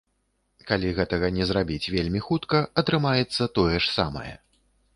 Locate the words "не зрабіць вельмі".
1.35-2.23